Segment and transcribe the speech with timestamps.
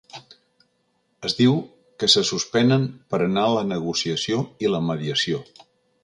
[1.27, 1.51] Es diu
[2.03, 5.43] que se suspenen per anar a la negociació i la mediació.